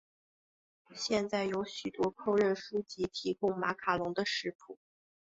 [0.95, 4.79] 现在有许多烹饪书籍提供马卡龙的食谱。